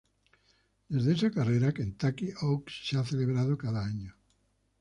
Desde 0.89 1.11
esa 1.11 1.29
carrera, 1.29 1.71
Kentucky 1.75 2.31
Oaks 2.41 2.87
se 2.89 2.97
ha 2.97 3.03
celebrado 3.05 3.55
cada 3.55 3.85
año. 3.85 4.15